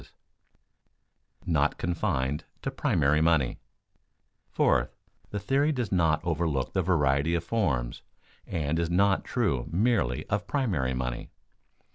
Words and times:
[Sidenote: 0.01 0.11
Not 1.45 1.77
confined 1.77 2.45
to 2.63 2.71
primary 2.71 3.21
money] 3.21 3.59
Fourth, 4.49 4.97
the 5.29 5.39
theory 5.39 5.71
does 5.71 5.91
not 5.91 6.21
overlook 6.25 6.73
the 6.73 6.81
variety 6.81 7.35
of 7.35 7.43
forms, 7.43 8.01
and 8.47 8.79
is 8.79 8.89
not 8.89 9.23
true 9.23 9.67
merely 9.71 10.25
of 10.25 10.47
primary 10.47 10.95
money. 10.95 11.29